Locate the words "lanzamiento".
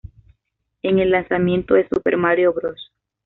1.11-1.75